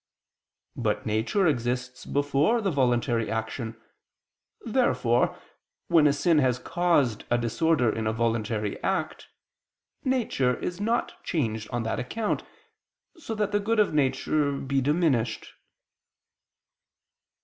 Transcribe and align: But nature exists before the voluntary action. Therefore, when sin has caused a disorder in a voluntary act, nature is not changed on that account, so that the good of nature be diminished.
But 0.75 1.05
nature 1.05 1.45
exists 1.45 2.07
before 2.07 2.59
the 2.59 2.71
voluntary 2.71 3.29
action. 3.29 3.79
Therefore, 4.61 5.37
when 5.89 6.11
sin 6.11 6.39
has 6.39 6.57
caused 6.57 7.23
a 7.29 7.37
disorder 7.37 7.87
in 7.93 8.07
a 8.07 8.11
voluntary 8.11 8.81
act, 8.81 9.27
nature 10.03 10.57
is 10.57 10.81
not 10.81 11.23
changed 11.23 11.69
on 11.69 11.83
that 11.83 11.99
account, 11.99 12.41
so 13.17 13.35
that 13.35 13.51
the 13.51 13.59
good 13.59 13.79
of 13.79 13.93
nature 13.93 14.53
be 14.57 14.81
diminished. 14.81 15.49